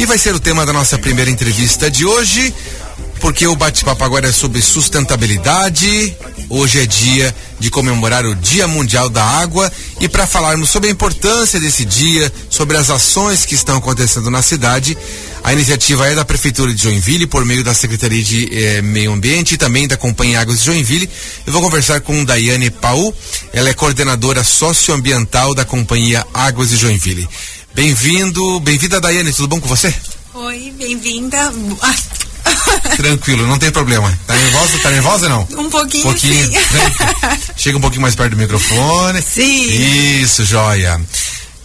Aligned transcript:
E 0.00 0.06
vai 0.06 0.16
ser 0.16 0.34
o 0.34 0.40
tema 0.40 0.64
da 0.64 0.72
nossa 0.72 0.96
primeira 0.96 1.30
entrevista 1.30 1.90
de 1.90 2.06
hoje, 2.06 2.54
porque 3.20 3.46
o 3.46 3.54
bate-papo 3.54 4.02
agora 4.02 4.28
é 4.28 4.32
sobre 4.32 4.62
sustentabilidade. 4.62 6.16
Hoje 6.48 6.80
é 6.80 6.86
dia 6.86 7.36
de 7.58 7.68
comemorar 7.68 8.24
o 8.24 8.34
Dia 8.34 8.66
Mundial 8.66 9.10
da 9.10 9.22
Água 9.22 9.70
e 10.00 10.08
para 10.08 10.26
falarmos 10.26 10.70
sobre 10.70 10.88
a 10.88 10.92
importância 10.92 11.60
desse 11.60 11.84
dia, 11.84 12.32
sobre 12.48 12.78
as 12.78 12.88
ações 12.88 13.44
que 13.44 13.54
estão 13.54 13.76
acontecendo 13.76 14.30
na 14.30 14.40
cidade, 14.40 14.96
a 15.44 15.52
iniciativa 15.52 16.08
é 16.08 16.14
da 16.14 16.24
Prefeitura 16.24 16.72
de 16.72 16.82
Joinville 16.82 17.26
por 17.26 17.44
meio 17.44 17.62
da 17.62 17.74
Secretaria 17.74 18.24
de 18.24 18.48
eh, 18.52 18.80
Meio 18.80 19.12
Ambiente 19.12 19.54
e 19.54 19.58
também 19.58 19.86
da 19.86 19.98
Companhia 19.98 20.40
Águas 20.40 20.60
de 20.60 20.64
Joinville. 20.64 21.10
Eu 21.46 21.52
vou 21.52 21.60
conversar 21.60 22.00
com 22.00 22.24
Daiane 22.24 22.70
Paul, 22.70 23.14
ela 23.52 23.68
é 23.68 23.74
coordenadora 23.74 24.42
socioambiental 24.42 25.54
da 25.54 25.66
Companhia 25.66 26.26
Águas 26.32 26.70
de 26.70 26.78
Joinville. 26.78 27.28
Bem-vindo, 27.74 28.60
bem-vinda 28.60 29.00
Daiane, 29.00 29.32
tudo 29.32 29.48
bom 29.48 29.60
com 29.60 29.68
você? 29.68 29.94
Oi, 30.34 30.74
bem-vinda. 30.76 31.52
Tranquilo, 32.96 33.46
não 33.46 33.58
tem 33.58 33.70
problema. 33.70 34.12
Tá 34.26 34.34
nervosa? 34.34 34.78
Tá 34.78 34.90
nervosa 34.90 35.28
não? 35.28 35.42
Um 35.52 35.70
pouquinho, 35.70 36.08
um 36.08 36.12
pouquinho 36.12 36.44
sim. 36.44 36.58
Chega 37.56 37.78
um 37.78 37.80
pouquinho 37.80 38.02
mais 38.02 38.14
perto 38.14 38.32
do 38.32 38.36
microfone. 38.36 39.22
Sim. 39.22 40.20
Isso, 40.22 40.44
joia. 40.44 41.00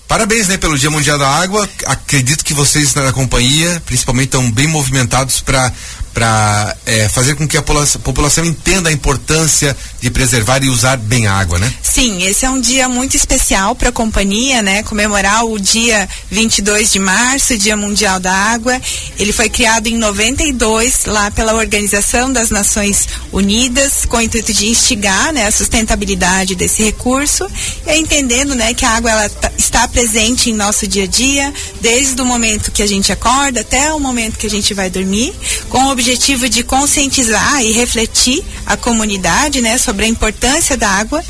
Parabéns, 0.07 0.47
né, 0.47 0.57
pelo 0.57 0.77
Dia 0.77 0.91
Mundial 0.91 1.17
da 1.17 1.27
Água. 1.27 1.67
Acredito 1.87 2.45
que 2.45 2.53
vocês 2.53 2.93
na 2.93 3.11
companhia, 3.11 3.81
principalmente, 3.85 4.27
estão 4.27 4.51
bem 4.51 4.67
movimentados 4.67 5.41
para 5.41 5.73
para 6.15 6.73
é, 6.85 7.09
fazer 7.09 7.35
com 7.35 7.45
que 7.45 7.57
a 7.57 7.61
população 7.61 8.45
entenda 8.45 8.87
a 8.87 8.91
importância 8.91 9.75
de 9.99 10.09
preservar 10.09 10.63
e 10.63 10.69
usar 10.69 10.95
bem 10.95 11.27
a 11.27 11.33
água, 11.33 11.59
né? 11.59 11.71
Sim, 11.83 12.23
esse 12.23 12.45
é 12.45 12.49
um 12.49 12.59
dia 12.59 12.87
muito 12.87 13.17
especial 13.17 13.75
para 13.75 13.89
a 13.89 13.91
companhia, 13.91 14.61
né? 14.61 14.81
Comemorar 14.83 15.43
o 15.43 15.59
dia 15.59 16.07
22 16.31 16.93
de 16.93 16.99
março, 16.99 17.57
Dia 17.57 17.75
Mundial 17.75 18.17
da 18.17 18.31
Água. 18.31 18.81
Ele 19.19 19.33
foi 19.33 19.49
criado 19.49 19.87
em 19.87 19.97
92 19.97 21.05
lá 21.05 21.29
pela 21.31 21.53
Organização 21.53 22.31
das 22.31 22.49
Nações 22.49 23.09
Unidas 23.33 24.05
com 24.05 24.15
o 24.15 24.21
intuito 24.21 24.53
de 24.53 24.67
instigar, 24.67 25.33
né, 25.33 25.47
a 25.47 25.51
sustentabilidade 25.51 26.55
desse 26.55 26.81
recurso 26.81 27.45
e 27.85 27.97
entendendo, 27.97 28.55
né, 28.55 28.73
que 28.73 28.85
a 28.85 28.91
água 28.91 29.11
ela 29.11 29.31
está 29.57 29.85
presente 29.85 30.49
em 30.49 30.53
nosso 30.53 30.87
dia 30.87 31.03
a 31.03 31.07
dia, 31.07 31.53
desde 31.81 32.21
o 32.21 32.25
momento 32.25 32.71
que 32.71 32.81
a 32.81 32.87
gente 32.87 33.11
acorda 33.11 33.61
até 33.61 33.93
o 33.93 33.99
momento 33.99 34.37
que 34.37 34.47
a 34.47 34.49
gente 34.49 34.73
vai 34.73 34.89
dormir, 34.89 35.33
com 35.67 35.79
o 35.85 35.91
objetivo 35.91 36.04
de 36.13 36.63
conscientizar 36.63 37.63
e 37.63 37.71
refletir 37.71 38.43
a 38.65 38.77
comunidade 38.77 39.61
né, 39.61 39.77
sobre 39.77 40.05
a 40.05 40.07
importância 40.07 40.77
da 40.77 40.87
água 40.87 41.23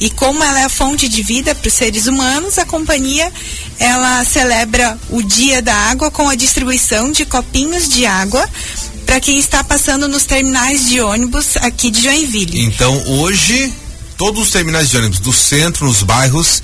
e 0.00 0.08
como 0.10 0.42
ela 0.42 0.60
é 0.60 0.64
a 0.64 0.68
fonte 0.68 1.08
de 1.08 1.22
vida 1.22 1.54
para 1.54 1.68
os 1.68 1.74
seres 1.74 2.06
humanos, 2.06 2.56
a 2.58 2.64
companhia 2.64 3.30
ela 3.78 4.24
celebra 4.24 4.98
o 5.10 5.22
Dia 5.22 5.60
da 5.60 5.74
Água 5.74 6.10
com 6.10 6.28
a 6.28 6.34
distribuição 6.34 7.12
de 7.12 7.24
copinhos 7.24 7.88
de 7.88 8.06
água 8.06 8.48
para 9.04 9.20
quem 9.20 9.38
está 9.38 9.62
passando 9.62 10.08
nos 10.08 10.24
terminais 10.24 10.88
de 10.88 11.00
ônibus 11.00 11.56
aqui 11.58 11.90
de 11.90 12.02
Joinville. 12.02 12.62
Então 12.62 12.94
hoje 13.06 13.72
todos 14.16 14.42
os 14.42 14.50
terminais 14.50 14.88
de 14.88 14.96
ônibus 14.96 15.20
do 15.20 15.32
centro, 15.32 15.86
nos 15.86 16.02
bairros, 16.02 16.62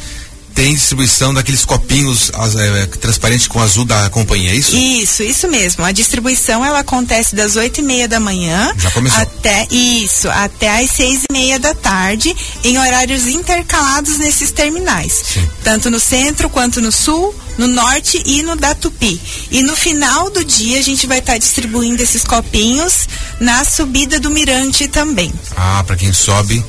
tem 0.59 0.75
distribuição 0.75 1.33
daqueles 1.33 1.64
copinhos 1.64 2.33
é, 2.59 2.87
transparentes 2.87 3.47
com 3.47 3.61
azul 3.61 3.84
da 3.84 4.11
companhia, 4.11 4.51
é 4.51 4.56
isso? 4.56 4.77
Isso, 4.77 5.23
isso 5.23 5.47
mesmo. 5.47 5.84
A 5.84 5.92
distribuição 5.92 6.65
ela 6.65 6.81
acontece 6.81 7.37
das 7.37 7.55
oito 7.55 7.78
e 7.78 7.83
meia 7.84 8.09
da 8.09 8.19
manhã 8.19 8.73
Já 8.77 8.91
começou. 8.91 9.20
até 9.20 9.69
isso, 9.70 10.28
até 10.28 10.83
às 10.83 10.91
seis 10.91 11.20
e 11.31 11.33
meia 11.33 11.61
da 11.61 11.75
tarde, 11.75 12.34
em 12.65 12.77
horários 12.77 13.28
intercalados 13.28 14.19
nesses 14.19 14.50
terminais, 14.50 15.23
Sim. 15.33 15.48
tanto 15.62 15.92
no 15.92 16.00
centro 16.00 16.50
quanto 16.50 16.81
no 16.81 16.91
sul, 16.91 17.33
no 17.56 17.69
norte 17.69 18.20
e 18.27 18.43
no 18.43 18.56
da 18.56 18.75
Tupi. 18.75 19.20
E 19.53 19.62
no 19.62 19.77
final 19.77 20.28
do 20.28 20.45
dia 20.45 20.81
a 20.81 20.83
gente 20.83 21.06
vai 21.06 21.20
estar 21.20 21.34
tá 21.34 21.39
distribuindo 21.39 22.03
esses 22.03 22.25
copinhos 22.25 23.06
na 23.39 23.65
subida 23.65 24.19
do 24.19 24.28
Mirante 24.28 24.89
também. 24.89 25.33
Ah, 25.56 25.84
para 25.87 25.95
quem 25.95 26.12
sobe 26.12 26.65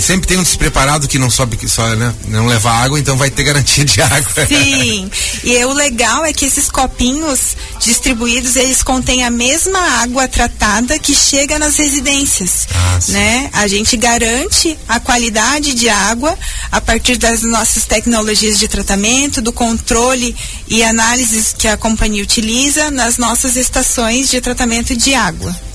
sempre 0.00 0.26
tem 0.26 0.38
um 0.38 0.42
despreparado 0.42 1.08
que 1.08 1.18
não 1.18 1.30
sobe, 1.30 1.56
que 1.56 1.68
só, 1.68 1.86
né? 1.96 2.14
Não 2.28 2.46
leva 2.46 2.70
água, 2.70 2.98
então 2.98 3.16
vai 3.16 3.30
ter 3.30 3.42
garantia 3.42 3.84
de 3.84 4.00
água. 4.02 4.46
Sim. 4.46 5.10
e 5.42 5.64
o 5.64 5.72
legal 5.72 6.24
é 6.24 6.32
que 6.32 6.44
esses 6.44 6.70
copinhos 6.70 7.56
distribuídos, 7.80 8.56
eles 8.56 8.82
contêm 8.82 9.24
a 9.24 9.30
mesma 9.30 9.78
água 10.02 10.28
tratada 10.28 10.98
que 10.98 11.14
chega 11.14 11.58
nas 11.58 11.76
residências. 11.76 12.68
Ah, 12.74 12.98
né? 13.08 13.50
A 13.52 13.66
gente 13.66 13.96
garante 13.96 14.78
a 14.86 15.00
qualidade 15.00 15.74
de 15.74 15.88
água 15.88 16.36
a 16.70 16.80
partir 16.80 17.16
das 17.16 17.42
nossas 17.42 17.84
tecnologias 17.84 18.58
de 18.58 18.68
tratamento, 18.68 19.40
do 19.40 19.52
controle 19.52 20.36
e 20.68 20.82
análises 20.82 21.54
que 21.56 21.66
a 21.66 21.76
companhia 21.76 22.22
utiliza 22.22 22.90
nas 22.90 23.16
nossas 23.16 23.56
estações 23.56 24.28
de 24.30 24.40
tratamento 24.40 24.94
de 24.96 25.14
água. 25.14 25.67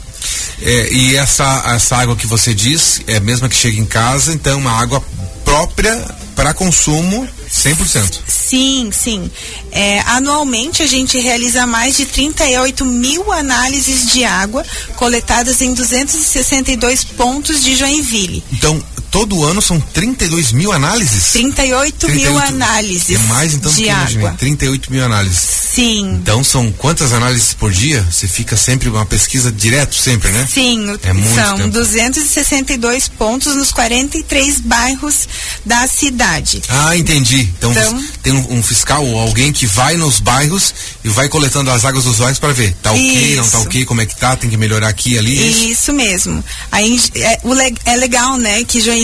É, 0.66 0.94
e 0.94 1.16
essa, 1.18 1.64
essa 1.76 1.98
água 1.98 2.16
que 2.16 2.26
você 2.26 2.54
diz 2.54 3.02
é 3.06 3.18
a 3.18 3.20
mesma 3.20 3.50
que 3.50 3.56
chega 3.56 3.78
em 3.78 3.86
casa, 3.86 4.34
então 4.34 4.58
uma 4.58 4.72
água 4.72 5.04
própria 5.44 5.94
para 6.36 6.54
consumo 6.54 7.28
100%. 7.52 8.20
Sim, 8.28 8.90
sim. 8.92 9.30
É, 9.72 10.00
anualmente 10.02 10.82
a 10.82 10.88
gente 10.88 11.20
realiza 11.20 11.68
mais 11.68 11.98
de 11.98 12.06
38 12.06 12.86
mil 12.86 13.32
análises 13.32 14.12
de 14.12 14.24
água 14.24 14.66
coletadas 14.96 15.62
em 15.62 15.74
262 15.74 17.04
pontos 17.04 17.64
de 17.64 17.76
Joinville. 17.76 18.44
Então, 18.52 18.82
todo 19.14 19.44
ano 19.44 19.62
são 19.62 19.80
32 19.80 20.52
mil 20.54 20.72
análises? 20.72 21.34
38, 21.34 22.08
38 22.08 22.32
mil 22.32 22.40
análises. 22.40 23.16
É 23.16 23.28
mais 23.28 23.54
então 23.54 23.72
de 23.72 23.88
água. 23.88 24.32
38 24.40 24.92
mil 24.92 25.06
análises. 25.06 25.38
Sim. 25.38 26.18
Então 26.20 26.44
são 26.44 26.72
quantas 26.72 27.14
análises 27.14 27.54
por 27.54 27.72
dia? 27.72 28.04
Você 28.12 28.28
fica 28.28 28.58
sempre 28.58 28.90
uma 28.90 29.06
pesquisa 29.06 29.52
direto 29.52 29.94
sempre, 29.94 30.32
né? 30.32 30.48
Sim, 30.52 30.98
é 31.04 31.14
muito 31.14 31.36
são 31.36 31.58
tempo. 31.58 31.70
262 31.70 33.08
pontos 33.08 33.56
nos 33.56 33.72
43 33.72 34.62
bairros 34.62 35.28
da 35.64 35.88
cidade. 35.88 36.64
Ah, 36.68 36.98
entendi. 36.98 37.42
Então, 37.56 37.72
então 37.72 38.04
tem 38.24 38.34
um, 38.34 38.58
um, 38.58 38.64
fiscal 38.64 39.06
ou 39.06 39.20
alguém 39.20 39.54
que 39.54 39.68
vai 39.68 39.96
nos 39.96 40.20
bairros 40.20 40.74
e 41.04 41.10
vai 41.10 41.30
coletando 41.30 41.70
as 41.70 41.86
águas 41.86 42.06
dos 42.06 42.18
bairros 42.18 42.40
para 42.40 42.52
ver, 42.52 42.76
tá 42.82 42.92
ok, 42.92 43.04
isso. 43.04 43.36
não 43.36 43.50
tá 43.50 43.60
ok, 43.60 43.86
como 43.86 44.02
é 44.02 44.08
que 44.08 44.16
tá, 44.16 44.36
tem 44.36 44.50
que 44.50 44.58
melhorar 44.58 44.88
aqui 44.88 45.20
ali. 45.20 45.38
É 45.38 45.48
isso, 45.48 45.66
isso 45.66 45.94
mesmo. 45.94 46.44
Aí 46.72 47.00
é, 47.16 47.40
é 47.86 47.96
legal, 47.96 48.38
né, 48.38 48.64
que 48.64 48.82
Joinville 48.82 49.03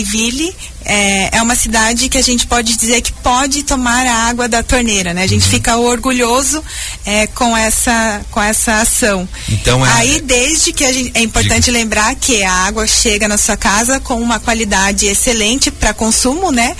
é, 0.84 1.36
é, 1.36 1.42
uma 1.42 1.54
cidade 1.54 2.08
que 2.08 2.18
a 2.18 2.22
gente 2.22 2.46
pode 2.46 2.76
dizer 2.76 3.00
que 3.02 3.12
pode 3.12 3.62
tomar 3.62 4.06
a 4.06 4.28
água 4.28 4.48
da 4.48 4.62
torneira, 4.62 5.12
né? 5.12 5.24
A 5.24 5.26
gente 5.26 5.44
uhum. 5.44 5.50
fica 5.50 5.76
orgulhoso 5.76 6.62
é, 7.04 7.26
com 7.28 7.56
essa 7.56 8.20
com 8.30 8.42
essa 8.42 8.80
ação. 8.80 9.28
Então 9.48 9.84
é, 9.84 9.92
aí 9.92 10.20
desde 10.20 10.72
que 10.72 10.84
a 10.84 10.92
gente, 10.92 11.12
é 11.14 11.22
importante 11.22 11.66
diga. 11.66 11.78
lembrar 11.78 12.14
que 12.14 12.42
a 12.42 12.52
água 12.52 12.86
chega 12.86 13.28
na 13.28 13.36
sua 13.36 13.56
casa 13.56 14.00
com 14.00 14.20
uma 14.20 14.40
qualidade 14.40 15.06
excelente 15.06 15.70
para 15.70 15.92
consumo, 15.92 16.50
né? 16.50 16.76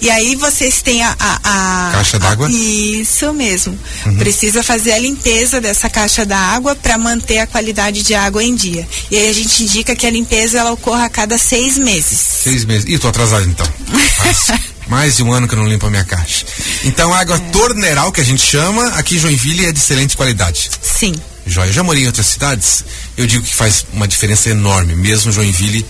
E 0.00 0.08
aí 0.10 0.36
vocês 0.36 0.80
têm 0.80 1.02
a, 1.02 1.16
a, 1.18 1.88
a 1.88 1.92
caixa 1.92 2.18
d'água? 2.18 2.48
Isso 2.50 3.32
mesmo. 3.32 3.78
Uhum. 4.06 4.16
Precisa 4.16 4.62
fazer 4.62 4.92
a 4.92 4.98
limpeza 4.98 5.60
dessa 5.60 5.90
caixa 5.90 6.24
d'água 6.24 6.74
para 6.76 6.96
manter 6.96 7.38
a 7.38 7.46
qualidade 7.46 8.02
de 8.02 8.14
água 8.14 8.42
em 8.42 8.54
dia. 8.54 8.86
E 9.10 9.16
aí 9.16 9.28
a 9.28 9.32
gente 9.32 9.62
indica 9.62 9.96
que 9.96 10.06
a 10.06 10.10
limpeza 10.10 10.58
ela 10.58 10.72
ocorra 10.72 11.06
a 11.06 11.08
cada 11.08 11.36
seis 11.36 11.76
meses. 11.76 12.20
Seis 12.44 12.64
meses. 12.64 12.88
Ih, 12.88 12.98
tô 12.98 13.08
atrasado 13.08 13.44
então. 13.44 13.66
Mais 14.86 15.16
de 15.16 15.22
um 15.22 15.32
ano 15.32 15.46
que 15.46 15.54
eu 15.54 15.58
não 15.58 15.68
limpo 15.68 15.86
a 15.86 15.90
minha 15.90 16.04
caixa. 16.04 16.46
Então, 16.84 17.12
a 17.12 17.18
água 17.18 17.36
é. 17.36 17.38
torneiral, 17.50 18.10
que 18.10 18.22
a 18.22 18.24
gente 18.24 18.40
chama, 18.40 18.86
aqui 18.90 19.16
em 19.16 19.18
Joinville 19.18 19.66
é 19.66 19.72
de 19.72 19.78
excelente 19.78 20.16
qualidade. 20.16 20.70
Sim. 20.80 21.14
Joia. 21.46 21.68
Eu 21.68 21.72
já 21.72 21.82
morei 21.82 22.04
em 22.04 22.06
outras 22.06 22.26
cidades, 22.26 22.84
eu 23.16 23.26
digo 23.26 23.44
que 23.44 23.54
faz 23.54 23.84
uma 23.92 24.08
diferença 24.08 24.48
enorme. 24.50 24.94
Mesmo 24.94 25.32
Joinville 25.32 25.84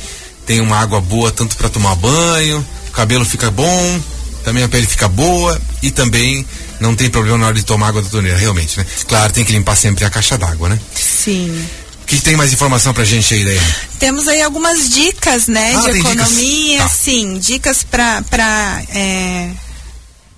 tem 0.46 0.60
uma 0.60 0.78
água 0.78 1.00
boa 1.00 1.30
tanto 1.30 1.56
para 1.56 1.68
tomar 1.68 1.94
banho, 1.94 2.64
cabelo 2.92 3.24
fica 3.24 3.50
bom, 3.50 4.00
também 4.44 4.62
a 4.64 4.68
pele 4.68 4.86
fica 4.86 5.08
boa 5.08 5.60
e 5.82 5.90
também 5.90 6.46
não 6.80 6.94
tem 6.94 7.10
problema 7.10 7.38
na 7.38 7.46
hora 7.46 7.54
de 7.54 7.64
tomar 7.64 7.88
água 7.88 8.02
da 8.02 8.08
torneira, 8.08 8.38
realmente, 8.38 8.78
né? 8.78 8.86
Claro, 9.06 9.32
tem 9.32 9.44
que 9.44 9.52
limpar 9.52 9.76
sempre 9.76 10.04
a 10.04 10.10
caixa 10.10 10.38
d'água, 10.38 10.68
né? 10.68 10.80
Sim. 10.94 11.66
O 12.02 12.06
que, 12.06 12.16
que, 12.16 12.22
tem 12.22 12.36
mais 12.36 12.52
informação 12.52 12.94
pra 12.94 13.04
gente 13.04 13.34
aí 13.34 13.44
daí? 13.44 13.60
Temos 13.98 14.26
aí 14.26 14.40
algumas 14.40 14.88
dicas, 14.88 15.46
né, 15.46 15.74
ah, 15.76 15.80
de 15.80 15.98
economia, 15.98 16.76
dicas? 16.78 16.90
Tá. 16.90 16.96
sim, 16.96 17.38
dicas 17.38 17.82
para 17.82 18.22
para 18.22 18.82
é, 18.88 19.50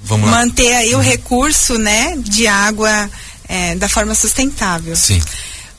manter 0.09 0.75
aí 0.75 0.95
uhum. 0.95 0.99
o 0.99 1.03
recurso, 1.03 1.79
né, 1.79 2.17
de 2.19 2.49
água 2.49 3.09
é, 3.49 3.77
da 3.77 3.89
forma 3.89 4.15
sustentável. 4.17 4.97
Sim. 4.97 5.23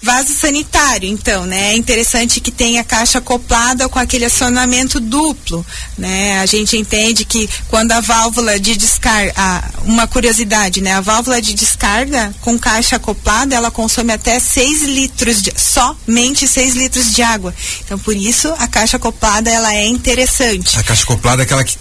Vaso 0.03 0.33
sanitário, 0.33 1.07
então, 1.07 1.45
né? 1.45 1.73
É 1.73 1.75
interessante 1.75 2.39
que 2.39 2.49
tenha 2.49 2.83
caixa 2.83 3.19
acoplada 3.19 3.87
com 3.87 3.99
aquele 3.99 4.25
acionamento 4.25 4.99
duplo, 4.99 5.63
né? 5.95 6.39
A 6.39 6.45
gente 6.47 6.75
entende 6.75 7.23
que 7.23 7.47
quando 7.67 7.91
a 7.91 8.01
válvula 8.01 8.59
de 8.59 8.75
descarga, 8.75 9.33
uma 9.85 10.07
curiosidade, 10.07 10.81
né? 10.81 10.93
A 10.93 11.01
válvula 11.01 11.39
de 11.39 11.53
descarga 11.53 12.33
com 12.41 12.57
caixa 12.57 12.95
acoplada, 12.95 13.53
ela 13.53 13.69
consome 13.69 14.11
até 14.11 14.39
6 14.39 14.81
litros 14.83 15.39
de, 15.39 15.53
somente 15.55 16.47
6 16.47 16.73
litros 16.73 17.13
de 17.13 17.21
água. 17.21 17.53
Então, 17.85 17.99
por 17.99 18.15
isso, 18.15 18.51
a 18.57 18.67
caixa 18.67 18.97
acoplada, 18.97 19.51
ela 19.51 19.71
é 19.71 19.85
interessante. 19.85 20.79
A 20.79 20.83
caixa 20.83 21.03
acoplada 21.03 21.43
é 21.43 21.45
aquela 21.45 21.63
que 21.63 21.77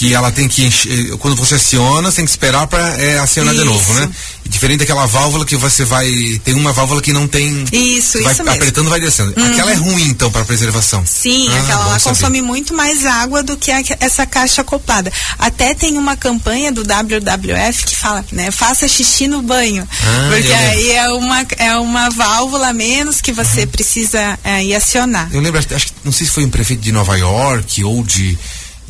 que 0.00 0.14
ela 0.14 0.32
tem 0.32 0.48
que 0.48 0.64
encher, 0.64 1.14
quando 1.18 1.36
você 1.36 1.56
aciona, 1.56 2.10
você 2.10 2.16
tem 2.16 2.24
que 2.24 2.30
esperar 2.30 2.66
para 2.66 2.80
é, 2.98 3.18
acionar 3.18 3.52
Isso. 3.52 3.62
de 3.62 3.68
novo, 3.68 3.92
né? 3.92 4.08
Diferente 4.46 4.78
daquela 4.78 5.04
válvula 5.04 5.44
que 5.44 5.56
você 5.56 5.84
vai. 5.84 6.10
Tem 6.42 6.54
uma 6.54 6.72
válvula 6.72 7.02
que 7.02 7.12
não 7.12 7.28
tem. 7.28 7.66
Isso, 7.70 8.20
vai 8.22 8.32
isso 8.32 8.42
mesmo. 8.42 8.56
apertando 8.56 8.88
vai 8.88 8.98
descendo. 8.98 9.34
Uhum. 9.36 9.52
Aquela 9.52 9.70
é 9.72 9.74
ruim, 9.74 10.04
então, 10.04 10.30
para 10.30 10.42
preservação. 10.46 11.04
Sim, 11.04 11.48
ah, 11.50 11.60
aquela 11.60 11.86
lá 11.86 12.00
consome 12.00 12.40
muito 12.40 12.72
mais 12.72 13.04
água 13.04 13.42
do 13.42 13.58
que 13.58 13.70
a, 13.70 13.82
essa 14.00 14.24
caixa 14.24 14.62
acoplada. 14.62 15.12
Até 15.38 15.74
tem 15.74 15.98
uma 15.98 16.16
campanha 16.16 16.72
do 16.72 16.80
WWF 16.80 17.84
que 17.84 17.94
fala, 17.94 18.24
né? 18.32 18.50
Faça 18.50 18.88
xixi 18.88 19.28
no 19.28 19.42
banho. 19.42 19.86
Ah, 20.02 20.30
porque 20.30 20.50
aí 20.50 20.92
é 20.92 21.08
uma, 21.10 21.46
é 21.58 21.76
uma 21.76 22.08
válvula 22.08 22.72
menos 22.72 23.20
que 23.20 23.32
você 23.32 23.60
uhum. 23.60 23.68
precisa 23.68 24.38
é, 24.42 24.64
ir 24.64 24.74
acionar. 24.74 25.28
Eu 25.30 25.42
lembro, 25.42 25.60
acho 25.60 25.86
que 25.86 25.92
não 26.02 26.10
sei 26.10 26.26
se 26.26 26.32
foi 26.32 26.44
um 26.44 26.50
prefeito 26.50 26.80
de 26.80 26.90
Nova 26.90 27.16
York 27.18 27.84
ou 27.84 28.02
de 28.02 28.38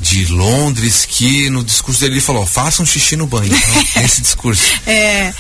de 0.01 0.27
Londres 0.27 1.07
que 1.07 1.51
no 1.51 1.63
discurso 1.63 2.01
dele 2.01 2.15
ele 2.15 2.21
falou, 2.21 2.47
faça 2.47 2.83
um 2.83 2.87
xixi 2.87 3.17
no 3.17 3.27
banho. 3.27 3.55
Então, 3.55 3.85
esse 4.03 4.23
discurso. 4.23 4.63
É. 4.87 5.33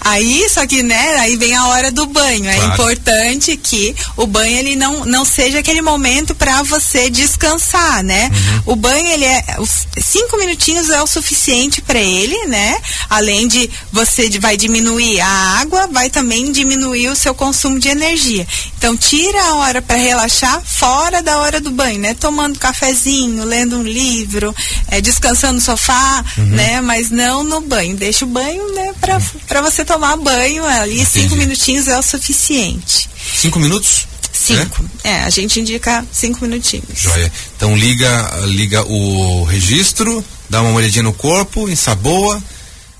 Aí, 0.00 0.48
só 0.48 0.66
que, 0.66 0.82
né, 0.82 1.16
aí 1.16 1.36
vem 1.36 1.54
a 1.54 1.66
hora 1.66 1.92
do 1.92 2.06
banho. 2.06 2.48
É 2.48 2.54
claro. 2.54 2.70
É 2.70 2.74
importante 2.74 3.56
que 3.56 3.94
o 4.16 4.26
banho 4.26 4.58
ele 4.58 4.74
não, 4.74 5.04
não 5.04 5.24
seja 5.24 5.58
aquele 5.58 5.82
momento 5.82 6.34
para 6.34 6.62
você 6.62 7.10
descansar, 7.10 8.02
né? 8.02 8.30
Uhum. 8.32 8.72
O 8.72 8.76
banho, 8.76 9.06
ele 9.06 9.24
é. 9.24 9.44
Os 9.58 9.86
cinco 10.02 10.38
minutinhos 10.38 10.88
é 10.88 11.02
o 11.02 11.06
suficiente 11.06 11.82
para 11.82 11.98
ele, 11.98 12.46
né? 12.46 12.76
Além 13.10 13.46
de 13.46 13.68
você 13.92 14.30
vai 14.38 14.56
diminuir 14.56 15.20
a 15.20 15.60
água, 15.60 15.88
vai 15.88 16.08
também 16.08 16.50
diminuir 16.52 17.08
o 17.08 17.16
seu 17.16 17.34
consumo 17.34 17.78
de 17.78 17.88
energia. 17.88 18.46
Então, 18.78 18.96
tira 18.96 19.42
a 19.42 19.54
hora 19.56 19.82
para 19.82 19.96
relaxar 19.96 20.62
fora 20.64 21.22
da 21.22 21.38
hora 21.38 21.60
do 21.60 21.70
banho, 21.70 22.00
né? 22.00 22.14
Tomando 22.14 22.58
cafezinho, 22.58 23.44
lendo 23.44 23.76
um 23.78 23.82
livro 23.82 24.05
livro, 24.06 24.54
é, 24.88 25.00
descansando 25.00 25.54
no 25.54 25.60
sofá, 25.60 26.24
uhum. 26.38 26.44
né? 26.46 26.80
Mas 26.80 27.10
não 27.10 27.42
no 27.42 27.60
banho. 27.60 27.96
Deixa 27.96 28.24
o 28.24 28.28
banho, 28.28 28.74
né? 28.74 28.92
Pra, 29.00 29.20
pra 29.46 29.60
você 29.60 29.84
tomar 29.84 30.16
banho 30.16 30.64
ali, 30.64 31.00
Entendi. 31.00 31.10
cinco 31.10 31.36
minutinhos 31.36 31.88
é 31.88 31.98
o 31.98 32.02
suficiente. 32.02 33.08
Cinco 33.34 33.58
minutos? 33.58 34.06
Cinco. 34.32 34.84
É? 35.02 35.10
é, 35.10 35.22
a 35.22 35.30
gente 35.30 35.58
indica 35.58 36.04
cinco 36.12 36.42
minutinhos. 36.42 36.86
Joia. 36.94 37.32
Então 37.56 37.76
liga, 37.76 38.30
liga 38.44 38.86
o 38.86 39.44
registro, 39.44 40.24
dá 40.48 40.62
uma 40.62 40.72
olhadinha 40.72 41.02
no 41.02 41.12
corpo, 41.12 41.68
ensaboa, 41.68 42.42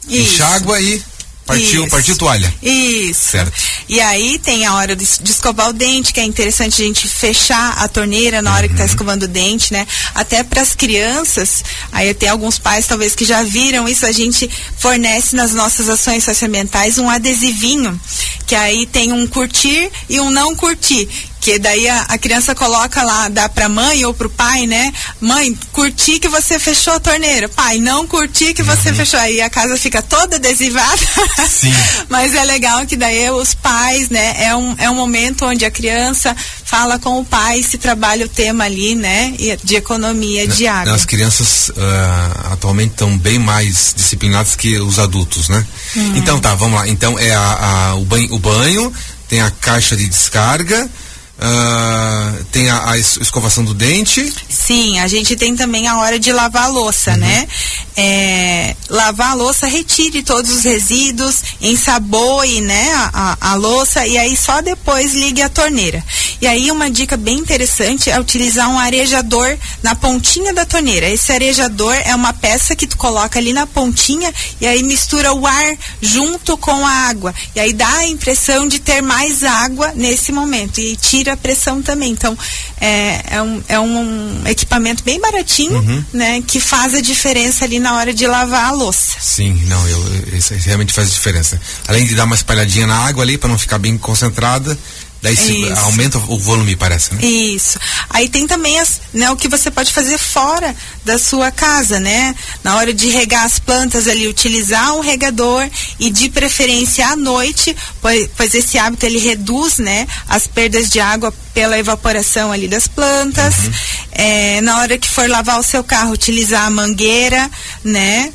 Isso. 0.09 0.35
enxágua 0.35 0.81
e 0.81 1.03
Partiu, 1.47 1.83
Isso. 1.83 1.91
partiu 1.91 2.17
toalha. 2.17 2.53
Isso. 2.61 3.31
Certo. 3.31 3.53
E 3.89 4.01
aí 4.01 4.37
tem 4.39 4.67
a 4.67 4.75
hora 4.75 4.97
de, 4.97 5.05
de, 5.05 5.31
escovar 5.31 5.69
o 5.69 5.73
dente, 5.73 6.13
que 6.13 6.19
é 6.19 6.25
interessante 6.25 6.83
a 6.83 6.85
gente 6.85 7.07
fechar 7.07 7.79
a 7.79 7.87
torneira 7.87 8.43
na 8.43 8.53
hora 8.53 8.63
uhum. 8.63 8.69
que 8.69 8.75
está 8.75 8.85
escovando 8.85 9.23
o 9.23 9.29
dente, 9.29 9.73
né? 9.73 9.87
Até 10.13 10.43
para 10.43 10.61
as 10.61 10.75
crianças, 10.75 11.63
aí 11.93 12.13
tem 12.13 12.29
alguns 12.29 12.59
pais 12.59 12.87
talvez 12.87 13.15
que 13.15 13.25
já 13.25 13.45
viram 13.45 13.89
isso, 13.89 14.05
a 14.05 14.11
gente 14.11 14.51
fornece 14.77 15.37
nas 15.37 15.55
nossas 15.55 15.89
ações 15.89 16.25
socioambientais 16.25 16.99
um 16.99 17.09
adesivinho, 17.09 17.99
que 18.45 18.57
aí 18.57 18.85
tem 18.85 19.13
um 19.13 19.25
curtir 19.29 19.89
e 20.09 20.19
um 20.19 20.31
não 20.31 20.57
curtir 20.57 21.09
que 21.47 21.61
daí 21.61 21.89
a, 21.89 22.01
a, 22.09 22.19
criança 22.19 22.57
coloca 22.57 23.05
lá, 23.05 23.29
dá 23.29 23.49
pra 23.49 23.69
mãe 23.69 24.05
ou 24.05 24.13
pro 24.13 24.29
pai, 24.29 24.67
né? 24.67 24.93
Mãe, 25.21 25.57
curti 25.71 26.19
que 26.19 26.27
você 26.27 26.59
fechou 26.59 26.95
a 26.95 26.99
torneira. 26.99 27.49
Pai, 27.49 27.79
não 27.79 28.05
curti 28.05 28.53
que 28.53 28.65
você 28.65 28.89
uhum. 28.89 28.97
fechou. 28.97 29.21
Aí 29.21 29.41
a 29.41 29.49
casa 29.49 29.77
fica 29.77 30.03
toda 30.03 30.35
adesivada. 30.35 31.01
Sim. 31.49 31.73
Mas 32.11 32.35
é 32.35 32.43
legal 32.43 32.85
que 32.85 32.97
daí 32.97 33.31
os 33.31 33.55
pais, 33.55 34.09
né? 34.09 34.35
É 34.41 34.57
um, 34.57 34.75
é 34.77 34.91
um 34.91 34.97
momento 34.97 35.47
onde 35.47 35.65
a 35.65 35.71
criança 35.71 36.35
fala 36.65 36.99
com 36.99 37.21
o 37.21 37.25
pai, 37.25 37.63
se 37.63 37.79
trabalha 37.79 38.27
o 38.27 38.29
tema 38.29 38.65
ali, 38.65 38.97
né? 38.97 39.33
De 39.63 39.77
economia 39.77 40.49
de 40.49 40.67
água. 40.67 40.97
As 40.97 41.05
crianças 41.05 41.69
uh, 41.69 42.53
atualmente 42.55 42.91
estão 42.91 43.17
bem 43.17 43.39
mais 43.39 43.95
disciplinadas 43.97 44.57
que 44.57 44.77
os 44.81 44.99
adultos, 44.99 45.49
né? 45.49 45.65
Uhum. 45.95 46.17
Então 46.17 46.41
tá, 46.41 46.57
vamos 46.57 46.81
lá. 46.81 46.89
Então 46.89 47.17
é 47.17 47.33
a, 47.33 47.41
a, 47.41 47.95
o, 47.95 48.05
banho, 48.05 48.35
o 48.35 48.39
banho, 48.41 48.93
tem 49.29 49.41
a 49.41 49.51
caixa 49.53 49.95
de 49.95 50.09
descarga, 50.09 50.91
Uh, 51.39 52.45
tem 52.45 52.71
a, 52.71 52.93
a, 52.93 52.99
escovação 52.99 53.63
do 53.63 53.75
dente. 53.75 54.33
Sim, 54.49 54.99
a 55.01 55.07
gente 55.07 55.37
tem 55.37 55.55
também 55.55 55.87
a 55.87 55.99
hora 55.99 56.19
de 56.19 56.33
lavar 56.33 56.65
a 56.65 56.69
louça, 56.69 57.11
uhum. 57.11 57.19
né? 57.19 57.47
É, 57.95 58.75
lavar 58.89 59.33
a 59.33 59.35
louça, 59.35 59.67
retire 59.67 60.23
todos 60.23 60.51
os 60.51 60.65
resíduos, 60.65 61.43
ensaboe, 61.61 62.61
né, 62.63 62.93
a, 62.95 63.37
a, 63.41 63.53
a, 63.53 63.55
louça 63.55 64.07
e 64.07 64.19
aí 64.19 64.37
só 64.37 64.61
depois 64.61 65.15
ligue 65.15 65.43
a 65.43 65.49
torneira. 65.49 66.03
E 66.41 66.47
aí 66.47 66.71
uma 66.71 66.91
dica 66.91 67.17
bem 67.17 67.39
interessante 67.39 68.11
é 68.11 68.21
utilizar 68.21 68.69
um 68.69 68.79
arejador 68.79 69.57
na 69.83 69.95
pontinha 69.95 70.53
da 70.53 70.65
torneira. 70.65 71.09
Esse 71.09 71.33
arejador 71.33 71.95
é 72.05 72.15
uma 72.15 72.33
peça 72.33 72.77
que 72.77 72.87
tu 72.87 72.97
coloca 72.97 73.39
ali 73.39 73.53
na 73.53 73.67
pontinha 73.67 74.33
e 74.61 74.67
aí 74.67 74.83
mistura 74.83 75.33
o 75.33 75.47
ar 75.47 75.77
junto 76.01 76.57
com 76.57 76.87
a 76.87 76.91
água. 76.91 77.35
E 77.55 77.61
aí 77.61 77.73
dá 77.73 77.89
a 77.89 78.07
impressão 78.07 78.69
de 78.69 78.79
ter 78.79 79.01
mais 79.01 79.45
água 79.45 79.93
nesse 79.95 80.33
momento 80.33 80.81
e 80.81 80.97
tira 80.97 81.33
a 81.33 81.37
pressão 81.37 81.81
também. 81.83 82.11
Então, 82.11 82.37
é, 82.81 83.37
é, 83.37 83.43
um, 83.43 83.63
é 83.69 83.81
um 83.81 84.43
equipamento 84.47 85.03
bem 85.03 85.21
baratinho, 85.21 85.79
uhum. 85.79 86.05
né? 86.13 86.43
Que 86.47 86.61
faz 86.61 86.95
a 86.95 87.01
diferença 87.01 87.65
ali 87.65 87.79
na 87.79 87.95
hora 87.95 88.13
de 88.13 88.27
lavar 88.27 88.67
a 88.67 88.71
louça. 88.73 89.17
Sim, 89.21 89.55
não, 89.67 89.89
eu, 89.89 90.29
isso 90.35 90.55
realmente 90.55 90.93
faz 90.93 91.11
diferença. 91.13 91.61
Além 91.89 92.05
de 92.05 92.15
dar 92.15 92.25
uma 92.25 92.35
espalhadinha 92.35 92.87
na 92.87 92.99
água 92.99 93.23
ali 93.23 93.39
para 93.39 93.49
não 93.49 93.59
ficar 93.59 93.79
bem 93.79 93.97
concentrada, 93.97 94.77
Daí 95.23 95.37
se 95.37 95.67
aumenta 95.85 96.19
o 96.19 96.39
volume, 96.39 96.77
parece, 96.77 97.15
né? 97.15 97.25
Isso. 97.25 97.79
Aí 98.11 98.29
tem 98.29 98.47
também 98.47 98.79
as, 98.79 99.01
né, 99.13 99.31
o 99.31 99.37
que 99.37 99.49
você 99.49 99.71
pode 99.71 99.93
fazer 99.93 100.19
fora 100.19 100.75
da 101.05 101.19
sua 101.19 101.51
casa, 101.51 101.99
né? 101.99 102.35
Na 102.63 102.77
hora 102.77 102.93
de 102.93 103.09
regar 103.09 103.45
as 103.45 103.59
plantas 103.59 104.07
ali, 104.07 104.29
utilizar 104.29 104.95
um 104.95 105.01
regador 105.01 105.69
e 105.99 106.11
de 106.11 106.29
preferência 106.29 107.07
à 107.09 107.17
noite, 107.17 107.75
pois, 108.01 108.29
pois 108.37 108.55
esse 108.55 108.79
hábito 108.79 109.07
ele 109.07 109.19
reduz, 109.19 109.79
né, 109.79 110.07
as 110.29 110.47
perdas 110.47 110.89
de 110.89 111.01
água 111.01 111.33
pela 111.53 111.79
evaporação 111.79 112.53
ali 112.53 112.69
das 112.69 112.87
plantas. 112.87 113.55
Uhum. 113.57 113.73
É, 114.13 114.61
na 114.61 114.79
hora 114.79 114.99
que 114.99 115.09
for 115.09 115.29
lavar 115.29 115.59
o 115.59 115.63
seu 115.63 115.83
carro, 115.83 116.13
utilizar 116.13 116.67
a 116.67 116.71
mangueira, 116.71 117.51
né? 117.83 118.33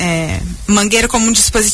é, 0.00 0.40
mangueira 0.66 1.06
como 1.06 1.26
um 1.26 1.32
dispositivo 1.32 1.69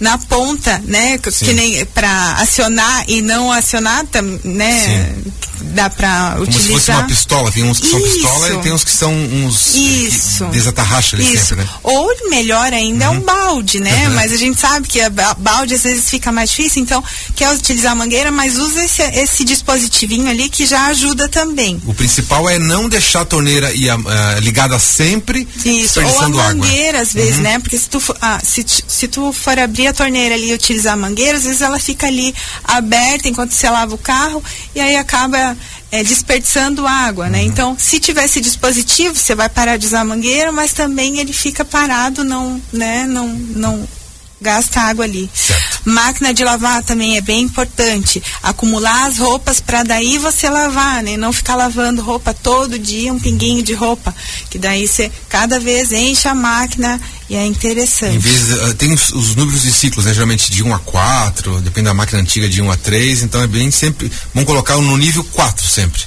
na 0.00 0.18
ponta, 0.18 0.80
né? 0.84 1.18
Sim. 1.30 1.46
Que 1.46 1.52
nem 1.52 1.84
para 1.86 2.32
acionar 2.34 3.04
e 3.08 3.22
não 3.22 3.52
acionar, 3.52 4.04
né? 4.44 5.14
Sim. 5.24 5.32
Dá 5.60 5.90
para 5.90 6.36
utilizar. 6.38 6.46
Como 6.46 6.52
se 6.52 6.68
fosse 6.68 6.90
uma 6.92 7.02
pistola, 7.02 7.52
tem 7.52 7.64
uns 7.64 7.80
que 7.80 7.86
Isso. 7.86 7.98
são 7.98 8.02
pistola 8.02 8.54
e 8.54 8.58
tem 8.58 8.72
uns 8.72 8.84
que 8.84 8.90
são 8.90 9.12
uns 9.12 9.74
Isso. 9.74 10.44
desatarracha 10.46 11.16
ali 11.16 11.34
Isso. 11.34 11.46
sempre, 11.46 11.64
né? 11.64 11.70
Ou 11.82 12.08
melhor 12.30 12.72
ainda 12.72 13.10
uhum. 13.10 13.14
é 13.14 13.16
um 13.16 13.18
uhum. 13.18 13.26
balde, 13.26 13.80
né? 13.80 14.08
Uhum. 14.08 14.14
Mas 14.14 14.32
a 14.32 14.36
gente 14.36 14.60
sabe 14.60 14.86
que 14.86 15.00
a 15.00 15.10
balde 15.10 15.74
às 15.74 15.82
vezes 15.82 16.08
fica 16.08 16.30
mais 16.30 16.50
difícil, 16.50 16.82
então 16.82 17.02
quer 17.34 17.52
utilizar 17.52 17.92
a 17.92 17.94
mangueira, 17.94 18.30
mas 18.30 18.56
usa 18.56 18.84
esse, 18.84 19.02
esse 19.02 19.44
dispositivinho 19.44 20.28
ali 20.28 20.48
que 20.48 20.64
já 20.64 20.86
ajuda 20.86 21.28
também. 21.28 21.82
O 21.86 21.92
principal 21.92 22.48
é 22.48 22.58
não 22.58 22.88
deixar 22.88 23.22
a 23.22 23.24
torneira 23.24 23.72
ir, 23.72 23.92
uh, 23.92 23.98
ligada 24.40 24.78
sempre, 24.78 25.46
Isso. 25.64 26.00
Ou 26.00 26.20
a 26.20 26.28
mangueira, 26.28 26.98
água. 26.98 27.02
às 27.02 27.12
vezes, 27.12 27.36
uhum. 27.36 27.42
né? 27.42 27.48
né? 27.48 27.58
Porque 27.58 27.78
se 27.78 27.88
tu, 27.88 28.02
ah, 28.20 28.40
se, 28.42 28.64
se 28.86 29.08
tu 29.08 29.27
for 29.32 29.58
abrir 29.58 29.88
a 29.88 29.92
torneira 29.92 30.34
ali 30.34 30.50
e 30.50 30.54
utilizar 30.54 30.94
a 30.94 30.96
mangueira, 30.96 31.38
às 31.38 31.44
vezes 31.44 31.60
ela 31.60 31.78
fica 31.78 32.06
ali 32.06 32.34
aberta 32.64 33.28
enquanto 33.28 33.52
você 33.52 33.68
lava 33.68 33.94
o 33.94 33.98
carro 33.98 34.42
e 34.74 34.80
aí 34.80 34.96
acaba 34.96 35.56
é, 35.90 36.02
desperdiçando 36.02 36.86
água, 36.86 37.28
né? 37.28 37.40
Uhum. 37.40 37.44
Então, 37.46 37.76
se 37.78 37.98
tiver 37.98 38.24
esse 38.24 38.40
dispositivo, 38.40 39.14
você 39.14 39.34
vai 39.34 39.48
parar 39.48 39.76
de 39.76 39.86
usar 39.86 40.00
a 40.00 40.04
mangueira, 40.04 40.52
mas 40.52 40.72
também 40.72 41.18
ele 41.18 41.32
fica 41.32 41.64
parado, 41.64 42.24
não, 42.24 42.60
né? 42.72 43.04
Não, 43.06 43.28
não 43.28 43.88
gasta 44.40 44.80
água 44.80 45.04
ali. 45.04 45.28
Certo. 45.34 45.80
Máquina 45.84 46.32
de 46.32 46.44
lavar 46.44 46.82
também 46.82 47.16
é 47.16 47.20
bem 47.20 47.42
importante. 47.42 48.22
Acumular 48.42 49.06
as 49.06 49.18
roupas 49.18 49.60
para 49.60 49.82
daí 49.82 50.18
você 50.18 50.48
lavar, 50.48 51.02
né? 51.02 51.16
Não 51.16 51.32
ficar 51.32 51.56
lavando 51.56 52.02
roupa 52.02 52.32
todo 52.34 52.78
dia, 52.78 53.12
um 53.12 53.18
pinguinho 53.18 53.62
de 53.62 53.74
roupa. 53.74 54.14
Que 54.50 54.58
daí 54.58 54.86
você 54.86 55.10
cada 55.28 55.58
vez 55.58 55.92
enche 55.92 56.28
a 56.28 56.34
máquina 56.34 57.00
e 57.28 57.36
é 57.36 57.44
interessante. 57.44 58.16
Em 58.16 58.18
vez, 58.18 58.50
uh, 58.52 58.74
tem 58.74 58.92
os, 58.92 59.10
os, 59.10 59.34
números 59.34 59.62
de 59.62 59.72
ciclos, 59.72 60.04
né? 60.04 60.14
Geralmente 60.14 60.50
de 60.50 60.62
1 60.62 60.74
a 60.74 60.78
4, 60.78 61.60
depende 61.60 61.86
da 61.86 61.94
máquina 61.94 62.20
antiga 62.20 62.48
de 62.48 62.62
1 62.62 62.70
a 62.70 62.76
3, 62.76 63.22
então 63.22 63.42
é 63.42 63.46
bem 63.46 63.70
sempre. 63.70 64.10
Vamos 64.32 64.46
colocar 64.46 64.76
no 64.76 64.96
nível 64.96 65.24
4 65.24 65.66
sempre. 65.66 66.02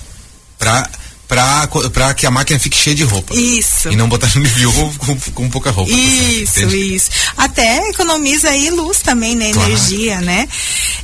Para 0.58 0.90
para 1.32 2.14
que 2.14 2.26
a 2.26 2.32
máquina 2.32 2.60
fique 2.60 2.76
cheia 2.76 2.96
de 2.96 3.04
roupa. 3.04 3.34
Isso. 3.34 3.90
E 3.90 3.96
não 3.96 4.10
botar 4.10 4.30
no 4.36 4.42
nível 4.42 4.72
com, 5.00 5.16
com 5.32 5.50
pouca 5.50 5.72
roupa. 5.72 5.92
Isso, 5.92 6.68
isso. 6.76 7.10
Até 7.38 7.90
economiza 7.90 8.50
aí 8.50 8.70
luz 8.70 9.00
também, 9.00 9.36
né? 9.36 9.52
Claro. 9.54 9.70
Energia, 9.70 10.20
né? 10.20 10.48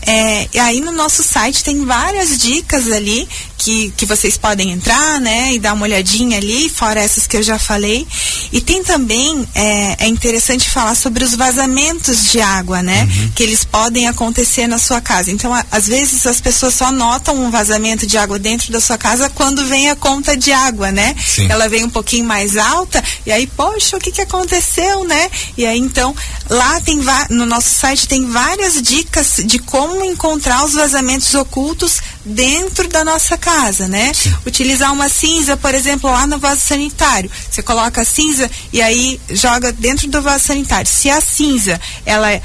É, 0.05 0.47
e 0.53 0.59
aí 0.59 0.81
no 0.81 0.91
nosso 0.91 1.23
site 1.23 1.63
tem 1.63 1.85
várias 1.85 2.37
dicas 2.37 2.91
ali 2.91 3.27
que, 3.67 3.93
que 3.97 4.05
vocês 4.05 4.37
podem 4.37 4.71
entrar, 4.71 5.19
né? 5.19 5.53
E 5.53 5.59
dar 5.59 5.73
uma 5.73 5.83
olhadinha 5.83 6.37
ali, 6.37 6.69
fora 6.69 7.01
essas 7.01 7.27
que 7.27 7.35
eu 7.35 7.43
já 7.43 7.59
falei. 7.59 8.07
E 8.49 8.61
tem 8.61 8.81
também, 8.81 9.45
é, 9.53 10.05
é 10.05 10.07
interessante 10.07 10.69
falar 10.69 10.95
sobre 10.95 11.21
os 11.21 11.35
vazamentos 11.35 12.31
de 12.31 12.39
água, 12.39 12.81
né? 12.81 13.01
Uhum. 13.01 13.31
Que 13.35 13.43
eles 13.43 13.65
podem 13.65 14.07
acontecer 14.07 14.67
na 14.67 14.77
sua 14.77 15.01
casa. 15.01 15.31
Então, 15.31 15.53
a, 15.53 15.65
às 15.69 15.85
vezes 15.85 16.25
as 16.25 16.39
pessoas 16.39 16.75
só 16.75 16.93
notam 16.93 17.35
um 17.43 17.51
vazamento 17.51 18.07
de 18.07 18.17
água 18.17 18.39
dentro 18.39 18.71
da 18.71 18.79
sua 18.79 18.97
casa 18.97 19.29
quando 19.29 19.65
vem 19.65 19.89
a 19.89 19.97
conta 19.97 20.37
de 20.37 20.53
água, 20.53 20.89
né? 20.89 21.13
Sim. 21.21 21.51
Ela 21.51 21.67
vem 21.67 21.83
um 21.83 21.89
pouquinho 21.89 22.23
mais 22.23 22.55
alta 22.55 23.03
e 23.25 23.31
aí, 23.33 23.47
poxa, 23.47 23.97
o 23.97 23.99
que 23.99 24.13
que 24.13 24.21
aconteceu, 24.21 25.03
né? 25.03 25.29
E 25.57 25.65
aí, 25.65 25.77
então, 25.77 26.15
lá 26.49 26.79
tem, 26.79 27.01
no 27.29 27.45
nosso 27.45 27.69
site 27.73 28.07
tem 28.07 28.25
várias 28.29 28.81
dicas 28.81 29.41
de 29.43 29.59
como 29.59 30.05
encontrar 30.05 30.63
os 30.63 30.73
vazamentos 30.73 31.35
ocultos 31.35 31.97
dentro 32.27 32.87
da 32.87 33.03
nossa 33.03 33.37
casa, 33.37 33.87
né? 33.87 34.13
Sim. 34.13 34.33
Utilizar 34.45 34.91
uma 34.91 35.09
cinza, 35.09 35.55
por 35.57 35.73
exemplo, 35.73 36.11
lá 36.11 36.27
no 36.27 36.37
vaso 36.37 36.61
sanitário. 36.61 37.31
Você 37.49 37.61
coloca 37.61 38.01
a 38.01 38.05
cinza 38.05 38.49
e 38.71 38.81
aí 38.81 39.19
joga 39.29 39.71
dentro 39.71 40.07
do 40.07 40.21
vaso 40.21 40.45
sanitário. 40.45 40.89
Se 40.89 41.09
a 41.09 41.21
cinza, 41.21 41.79
ela 42.05 42.41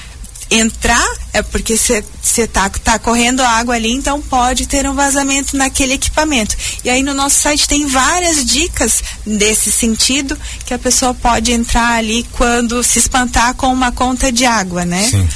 entrar, 0.51 1.07
é 1.33 1.43
porque 1.43 1.77
você 1.77 2.05
está 2.37 2.69
tá 2.69 2.99
correndo 2.99 3.41
água 3.41 3.75
ali, 3.75 3.91
então 3.91 4.21
pode 4.21 4.67
ter 4.67 4.87
um 4.87 4.95
vazamento 4.95 5.57
naquele 5.57 5.95
equipamento. 5.95 6.55
E 6.85 6.91
aí 6.91 7.03
no 7.03 7.15
nosso 7.15 7.41
site 7.41 7.67
tem 7.67 7.87
várias 7.87 8.45
dicas 8.45 9.03
desse 9.27 9.73
sentido 9.73 10.39
que 10.67 10.75
a 10.75 10.79
pessoa 10.79 11.15
pode 11.15 11.53
entrar 11.53 11.95
ali 11.95 12.27
quando 12.33 12.83
se 12.83 12.99
espantar 12.99 13.55
com 13.55 13.73
uma 13.73 13.91
conta 13.91 14.31
de 14.31 14.45
água, 14.45 14.85
né? 14.85 15.03
Sim. 15.09 15.29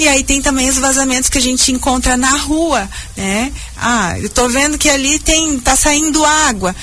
E 0.00 0.08
aí 0.08 0.24
tem 0.24 0.40
também 0.40 0.66
os 0.66 0.78
vazamentos 0.78 1.28
que 1.28 1.36
a 1.36 1.42
gente 1.42 1.70
encontra 1.70 2.16
na 2.16 2.34
rua, 2.34 2.88
né? 3.14 3.52
Ah, 3.76 4.18
eu 4.18 4.30
tô 4.30 4.48
vendo 4.48 4.78
que 4.78 4.88
ali 4.88 5.18
tem 5.18 5.60
tá 5.60 5.76
saindo 5.76 6.24
água. 6.24 6.74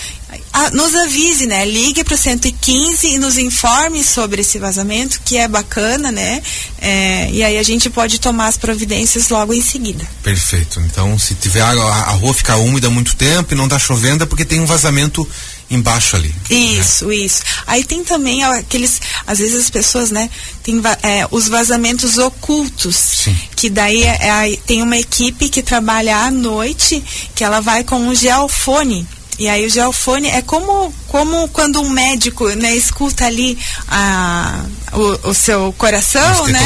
Ah, 0.54 0.70
nos 0.70 0.94
avise, 0.94 1.48
né? 1.48 1.66
Ligue 1.66 2.04
para 2.04 2.14
o 2.14 2.18
115 2.18 3.08
e 3.08 3.18
nos 3.18 3.40
informe 3.40 4.04
sobre 4.04 4.42
esse 4.42 4.60
vazamento, 4.60 5.20
que 5.26 5.36
é 5.36 5.48
bacana, 5.48 6.12
né? 6.12 6.44
É, 6.78 7.32
e 7.32 7.44
aí 7.44 7.58
a 7.58 7.64
gente 7.64 7.90
pode 7.90 8.20
tomar 8.20 8.50
as 8.50 8.58
providências 8.58 9.30
logo 9.30 9.52
em 9.52 9.64
seguida. 9.64 10.08
Perfeito. 10.22 10.80
Então, 10.82 11.18
se 11.18 11.34
tiver 11.34 11.62
água, 11.62 11.86
a 11.86 12.12
rua 12.12 12.36
ficar 12.36 12.58
úmida 12.58 12.86
há 12.86 12.92
muito 12.92 13.16
tempo 13.16 13.52
e 13.52 13.58
não 13.58 13.64
está 13.64 13.80
chovendo, 13.80 14.26
é 14.26 14.28
porque 14.28 14.46
tem 14.46 14.60
um 14.60 14.66
vazamento 14.68 15.28
embaixo 15.70 16.16
ali. 16.16 16.34
Isso, 16.50 17.08
né? 17.08 17.16
isso. 17.16 17.42
Aí 17.66 17.84
tem 17.84 18.04
também 18.04 18.44
aqueles, 18.44 19.02
às 19.26 19.40
vezes 19.40 19.64
as 19.66 19.70
pessoas, 19.70 20.12
né, 20.12 20.30
tem 20.64 20.82
é, 21.04 21.28
os 21.32 21.48
vazamentos 21.48 22.18
ocultos, 22.18 22.96
Sim. 22.96 23.38
que 23.56 23.70
daí 23.70 24.04
é, 24.04 24.54
é, 24.54 24.58
tem 24.66 24.82
uma 24.82 24.98
equipe 24.98 25.50
que 25.50 25.62
trabalha 25.62 26.18
à 26.18 26.32
noite, 26.32 27.04
que 27.36 27.44
ela 27.44 27.60
vai 27.60 27.84
com 27.84 28.00
um 28.00 28.16
geofone 28.16 29.08
e 29.40 29.48
aí 29.48 29.66
o 29.66 29.70
geofone 29.70 30.30
é 30.30 30.42
como, 30.42 30.92
como 31.08 31.48
quando 31.50 31.80
um 31.80 31.90
médico 31.90 32.48
né, 32.50 32.76
escuta 32.76 33.26
ali 33.26 33.58
a, 33.88 34.66
o, 34.94 35.30
o 35.30 35.34
seu 35.34 35.72
coração, 35.78 36.44
um 36.44 36.48
né? 36.48 36.60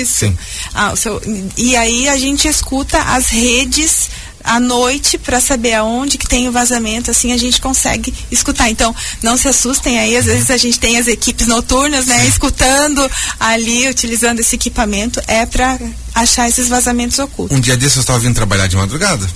Isso. 0.00 0.30
Ah, 0.74 0.92
o 0.92 0.96
seu, 0.96 1.20
e 1.56 1.74
aí 1.74 2.08
a 2.10 2.18
gente 2.18 2.46
escuta 2.46 3.00
as 3.00 3.28
redes 3.28 4.10
à 4.46 4.58
noite 4.60 5.18
para 5.18 5.40
saber 5.40 5.74
aonde 5.74 6.16
que 6.16 6.26
tem 6.26 6.48
o 6.48 6.52
vazamento, 6.52 7.10
assim 7.10 7.32
a 7.32 7.36
gente 7.36 7.60
consegue 7.60 8.14
escutar. 8.30 8.70
Então, 8.70 8.94
não 9.22 9.36
se 9.36 9.48
assustem 9.48 9.98
aí, 9.98 10.16
às 10.16 10.24
vezes 10.24 10.50
a 10.50 10.56
gente 10.56 10.78
tem 10.78 10.98
as 10.98 11.08
equipes 11.08 11.46
noturnas, 11.46 12.06
né, 12.06 12.26
escutando 12.26 13.10
ali, 13.38 13.88
utilizando 13.88 14.40
esse 14.40 14.54
equipamento, 14.54 15.20
é 15.26 15.44
para 15.44 15.78
achar 16.14 16.48
esses 16.48 16.68
vazamentos 16.68 17.18
ocultos. 17.18 17.56
Um 17.56 17.60
dia 17.60 17.76
desse 17.76 17.96
eu 17.96 18.00
estava 18.00 18.18
vindo 18.18 18.34
trabalhar 18.34 18.66
de 18.66 18.76
madrugada, 18.76 19.28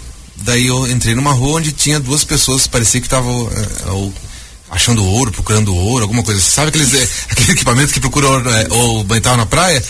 Daí 0.43 0.67
eu 0.67 0.91
entrei 0.91 1.15
numa 1.15 1.33
rua 1.33 1.59
onde 1.59 1.73
tinha 1.73 2.01
duas 2.01 2.25
pessoas, 2.25 2.67
parecia 2.67 3.01
que 3.01 3.07
estavam 3.07 3.51
é, 3.53 4.11
achando 4.71 5.05
ouro, 5.05 5.31
procurando 5.33 5.75
ouro, 5.75 6.03
alguma 6.03 6.23
coisa. 6.23 6.41
Sabe 6.41 6.69
aqueles, 6.69 6.95
aquele 7.29 7.53
equipamento 7.53 7.93
que 7.93 8.01
procura 8.01 8.29
ouro, 8.29 8.51
é, 8.51 8.67
ou 8.71 9.05
banhar 9.05 9.37
na 9.37 9.45
praia? 9.45 9.83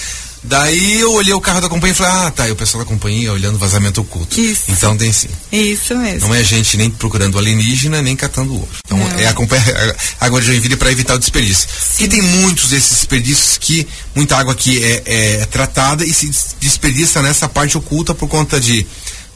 Daí 0.43 1.01
eu 1.01 1.13
olhei 1.13 1.35
o 1.35 1.41
carro 1.41 1.61
da 1.61 1.69
companhia 1.69 1.93
e 1.93 1.97
falei, 1.97 2.13
ah, 2.13 2.31
tá, 2.31 2.49
e 2.49 2.53
o 2.53 2.57
pessoal 2.57 2.83
da 2.83 2.89
companhia 2.89 3.33
olhando 3.33 3.59
vazamento 3.59 4.01
oculto. 4.01 4.41
Isso. 4.41 4.65
Então 4.69 4.97
tem 4.97 5.13
sim. 5.13 5.29
Isso 5.53 5.95
mesmo. 5.97 6.29
Não 6.29 6.35
é 6.35 6.39
a 6.39 6.43
gente 6.43 6.77
nem 6.77 6.91
procurando 6.91 7.39
alienígena, 7.39 8.01
nem 8.01 8.17
catando 8.17 8.55
ouro. 8.55 8.69
Então 8.85 8.97
Não. 8.97 9.19
é 9.19 9.27
a 9.27 9.35
companhia, 9.35 9.97
a 10.19 10.27
água 10.27 10.41
de 10.41 10.47
Joinville 10.47 10.77
para 10.77 10.91
evitar 10.91 11.15
o 11.15 11.19
desperdício. 11.19 11.69
Sim. 11.69 12.05
E 12.05 12.09
tem 12.09 12.23
muitos 12.23 12.71
desses 12.71 12.91
desperdícios 12.91 13.59
que, 13.59 13.87
muita 14.15 14.37
água 14.37 14.53
aqui 14.53 14.83
é, 14.83 15.03
é 15.41 15.47
tratada 15.47 16.05
e 16.05 16.13
se 16.13 16.31
desperdiça 16.59 17.21
nessa 17.21 17.49
parte 17.49 17.77
oculta 17.77 18.15
por 18.15 18.29
conta 18.29 18.59
de 18.59 18.87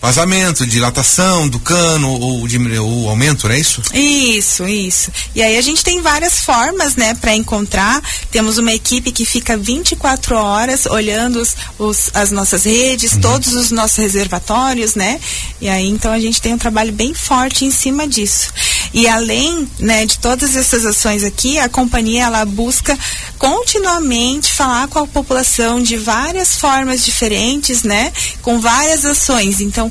vazamento, 0.04 0.66
dilatação 0.66 1.48
do 1.48 1.58
cano 1.58 2.10
ou 2.10 2.44
ou 2.44 3.08
aumento, 3.08 3.48
não 3.48 3.54
é 3.54 3.58
isso? 3.58 3.80
Isso, 3.94 4.66
isso. 4.66 5.10
E 5.34 5.42
aí 5.42 5.56
a 5.56 5.62
gente 5.62 5.82
tem 5.82 6.02
várias 6.02 6.40
formas, 6.40 6.94
né, 6.94 7.14
para 7.14 7.34
encontrar. 7.34 8.02
Temos 8.30 8.58
uma 8.58 8.72
equipe 8.72 9.10
que 9.10 9.24
fica 9.24 9.56
24 9.56 10.36
horas 10.36 10.84
olhando 10.84 11.40
os, 11.40 11.56
os 11.78 12.10
as 12.12 12.30
nossas 12.30 12.64
redes, 12.64 13.14
uhum. 13.14 13.20
todos 13.20 13.54
os 13.54 13.70
nossos 13.70 13.96
reservatórios, 13.96 14.94
né? 14.94 15.18
E 15.58 15.70
aí 15.70 15.88
então 15.88 16.12
a 16.12 16.20
gente 16.20 16.40
tem 16.40 16.52
um 16.52 16.58
trabalho 16.58 16.92
bem 16.92 17.14
forte 17.14 17.64
em 17.64 17.70
cima 17.70 18.06
disso. 18.06 18.52
E 18.92 19.08
além, 19.08 19.66
né, 19.78 20.04
de 20.04 20.18
todas 20.18 20.54
essas 20.54 20.84
ações 20.84 21.24
aqui, 21.24 21.58
a 21.58 21.68
companhia 21.68 22.24
ela 22.24 22.44
busca 22.44 22.96
continuamente 23.38 24.52
falar 24.52 24.86
com 24.86 24.98
a 24.98 25.06
população 25.06 25.82
de 25.82 25.96
várias 25.96 26.56
formas 26.56 27.04
diferentes, 27.04 27.82
né, 27.82 28.12
com 28.42 28.60
várias 28.60 29.04
ações. 29.04 29.60
Então, 29.60 29.90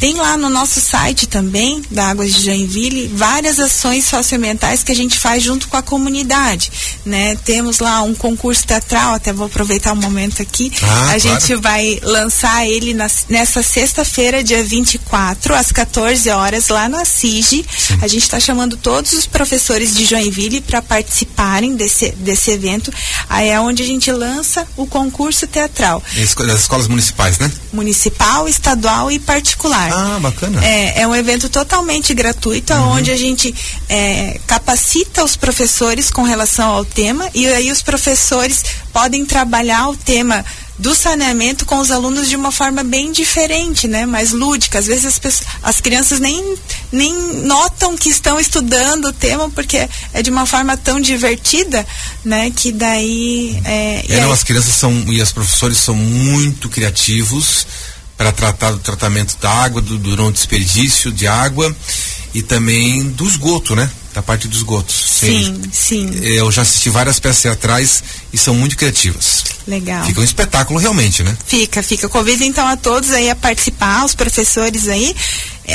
tem 0.00 0.14
lá 0.14 0.34
no 0.38 0.48
nosso 0.48 0.80
site 0.80 1.28
também, 1.28 1.84
da 1.90 2.08
Águas 2.08 2.32
de 2.32 2.46
Joinville, 2.46 3.06
várias 3.08 3.60
ações 3.60 4.06
socioambientais 4.06 4.82
que 4.82 4.90
a 4.90 4.94
gente 4.94 5.18
faz 5.18 5.42
junto 5.42 5.68
com 5.68 5.76
a 5.76 5.82
comunidade, 5.82 6.72
né? 7.04 7.36
Temos 7.44 7.80
lá 7.80 8.00
um 8.00 8.14
concurso 8.14 8.66
teatral, 8.66 9.12
até 9.12 9.30
vou 9.30 9.46
aproveitar 9.46 9.92
o 9.92 9.96
um 9.96 10.00
momento 10.00 10.40
aqui. 10.40 10.72
Ah, 10.82 10.86
a 10.86 11.04
claro. 11.04 11.20
gente 11.20 11.54
vai 11.56 12.00
lançar 12.02 12.66
ele 12.66 12.94
na, 12.94 13.08
nessa 13.28 13.62
sexta-feira, 13.62 14.42
dia 14.42 14.64
24, 14.64 15.54
às 15.54 15.70
14 15.70 16.30
horas, 16.30 16.68
lá 16.68 16.88
na 16.88 17.04
CIG. 17.04 17.66
A 18.00 18.08
gente 18.08 18.22
está 18.22 18.40
chamando 18.40 18.78
todos 18.78 19.12
os 19.12 19.26
professores 19.26 19.94
de 19.94 20.06
Joinville 20.06 20.62
para 20.62 20.80
participarem 20.80 21.76
desse, 21.76 22.12
desse 22.12 22.50
evento. 22.50 22.90
Aí 23.28 23.50
é 23.50 23.60
onde 23.60 23.82
a 23.82 23.86
gente 23.86 24.10
lança 24.10 24.66
o 24.78 24.86
concurso 24.86 25.46
teatral. 25.46 26.02
Das 26.54 26.60
escolas 26.62 26.88
municipais, 26.88 27.38
né? 27.38 27.52
Municipal, 27.70 28.48
estadual 28.48 29.10
e 29.10 29.18
particular. 29.18 29.89
Ah, 29.92 30.18
bacana. 30.20 30.64
É, 30.64 31.02
é 31.02 31.06
um 31.06 31.14
evento 31.14 31.48
totalmente 31.48 32.14
gratuito, 32.14 32.72
uhum. 32.72 32.92
onde 32.92 33.10
a 33.10 33.16
gente 33.16 33.54
é, 33.88 34.40
capacita 34.46 35.24
os 35.24 35.36
professores 35.36 36.10
com 36.10 36.22
relação 36.22 36.70
ao 36.70 36.84
tema 36.84 37.28
e 37.34 37.46
aí 37.46 37.70
os 37.70 37.82
professores 37.82 38.64
podem 38.92 39.24
trabalhar 39.24 39.88
o 39.88 39.96
tema 39.96 40.44
do 40.80 40.94
saneamento 40.94 41.66
com 41.66 41.78
os 41.78 41.90
alunos 41.90 42.28
de 42.28 42.36
uma 42.36 42.50
forma 42.50 42.82
bem 42.82 43.12
diferente, 43.12 43.86
né? 43.86 44.06
Mais 44.06 44.32
lúdica. 44.32 44.78
Às 44.78 44.86
vezes 44.86 45.04
as, 45.04 45.18
pessoas, 45.18 45.46
as 45.62 45.80
crianças 45.80 46.18
nem, 46.18 46.56
nem 46.90 47.14
notam 47.44 47.96
que 47.96 48.08
estão 48.08 48.40
estudando 48.40 49.06
o 49.06 49.12
tema 49.12 49.50
porque 49.50 49.88
é 50.14 50.22
de 50.22 50.30
uma 50.30 50.46
forma 50.46 50.76
tão 50.78 50.98
divertida, 50.98 51.86
né? 52.24 52.50
Que 52.50 52.72
daí... 52.72 53.60
É, 53.64 54.04
é 54.08 54.16
não, 54.20 54.28
aí... 54.28 54.32
as 54.32 54.42
crianças 54.42 54.74
são 54.74 54.90
e 55.12 55.20
os 55.20 55.32
professores 55.32 55.76
são 55.76 55.94
muito 55.94 56.70
criativos 56.70 57.66
para 58.20 58.32
tratar 58.32 58.72
do 58.72 58.78
tratamento 58.78 59.34
da 59.40 59.50
água, 59.50 59.80
do, 59.80 59.96
do 59.96 60.14
não 60.14 60.30
desperdício 60.30 61.10
de 61.10 61.26
água 61.26 61.74
e 62.34 62.42
também 62.42 63.02
do 63.02 63.26
esgoto, 63.26 63.74
né? 63.74 63.90
Da 64.12 64.20
parte 64.20 64.46
dos 64.46 64.58
esgotos. 64.58 64.94
Sim, 64.94 65.62
sim. 65.72 66.10
Eu 66.22 66.52
já 66.52 66.60
assisti 66.60 66.90
várias 66.90 67.18
peças 67.18 67.40
teatrais 67.40 68.04
e 68.30 68.36
são 68.36 68.54
muito 68.54 68.76
criativas. 68.76 69.42
Legal. 69.70 70.04
Fica 70.04 70.20
um 70.20 70.24
espetáculo 70.24 70.80
realmente, 70.80 71.22
né? 71.22 71.36
Fica, 71.46 71.80
fica. 71.80 72.08
Convido 72.08 72.42
então 72.42 72.66
a 72.66 72.76
todos 72.76 73.12
aí 73.12 73.30
a 73.30 73.36
participar, 73.36 74.04
os 74.04 74.16
professores 74.16 74.88
aí, 74.88 75.14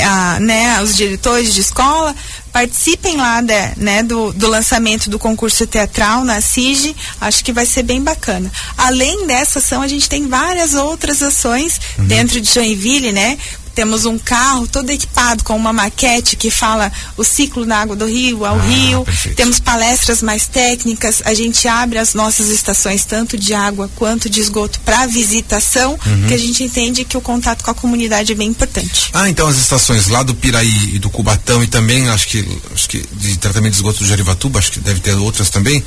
a, 0.04 0.38
né, 0.38 0.82
os 0.82 0.94
diretores 0.94 1.54
de 1.54 1.62
escola, 1.62 2.14
participem 2.52 3.16
lá 3.16 3.40
de, 3.40 3.54
né, 3.78 4.02
do, 4.02 4.34
do 4.34 4.48
lançamento 4.48 5.08
do 5.08 5.18
concurso 5.18 5.66
teatral 5.66 6.26
na 6.26 6.42
CIG, 6.42 6.94
acho 7.22 7.42
que 7.42 7.54
vai 7.54 7.64
ser 7.64 7.84
bem 7.84 8.02
bacana. 8.02 8.52
Além 8.76 9.26
dessa 9.26 9.60
ação, 9.60 9.80
a 9.80 9.88
gente 9.88 10.10
tem 10.10 10.28
várias 10.28 10.74
outras 10.74 11.22
ações 11.22 11.80
uhum. 11.98 12.04
dentro 12.04 12.38
de 12.38 12.52
Joinville, 12.52 13.12
né? 13.12 13.38
Temos 13.76 14.06
um 14.06 14.18
carro 14.18 14.66
todo 14.66 14.88
equipado 14.88 15.44
com 15.44 15.54
uma 15.54 15.70
maquete 15.70 16.34
que 16.34 16.50
fala 16.50 16.90
o 17.14 17.22
ciclo 17.22 17.66
na 17.66 17.76
água 17.76 17.94
do 17.94 18.06
rio, 18.06 18.46
ao 18.46 18.58
ah, 18.58 18.62
rio. 18.62 19.04
Perfeito. 19.04 19.36
Temos 19.36 19.60
palestras 19.60 20.22
mais 20.22 20.46
técnicas. 20.46 21.20
A 21.26 21.34
gente 21.34 21.68
abre 21.68 21.98
as 21.98 22.14
nossas 22.14 22.48
estações, 22.48 23.04
tanto 23.04 23.36
de 23.36 23.52
água 23.52 23.90
quanto 23.94 24.30
de 24.30 24.40
esgoto, 24.40 24.80
para 24.80 25.06
visitação, 25.06 25.92
uhum. 25.92 26.26
que 26.26 26.32
a 26.32 26.38
gente 26.38 26.64
entende 26.64 27.04
que 27.04 27.18
o 27.18 27.20
contato 27.20 27.62
com 27.62 27.70
a 27.70 27.74
comunidade 27.74 28.32
é 28.32 28.34
bem 28.34 28.48
importante. 28.48 29.10
Ah, 29.12 29.28
então 29.28 29.46
as 29.46 29.58
estações 29.58 30.08
lá 30.08 30.22
do 30.22 30.34
Piraí 30.34 30.94
e 30.94 30.98
do 30.98 31.10
Cubatão 31.10 31.62
e 31.62 31.66
também, 31.66 32.08
acho 32.08 32.28
que, 32.28 32.48
acho 32.74 32.88
que 32.88 33.04
de 33.12 33.36
tratamento 33.36 33.72
de 33.72 33.76
esgoto 33.76 33.98
do 33.98 34.06
Jarivatuba, 34.06 34.58
acho 34.58 34.72
que 34.72 34.80
deve 34.80 35.00
ter 35.00 35.12
outras 35.12 35.50
também 35.50 35.84